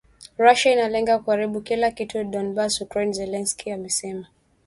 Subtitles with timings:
[0.37, 4.27] Russia inalenga kuharibu kila kitu Donbas Ukraine Zelensky amesema